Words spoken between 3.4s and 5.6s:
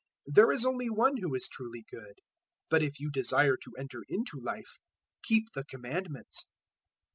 to enter into Life, keep